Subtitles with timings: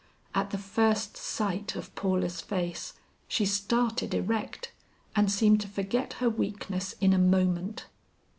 [0.33, 2.93] At the first sight of Paula's face,
[3.27, 4.71] she started erect
[5.15, 7.85] and seem to forget her weakness in a moment.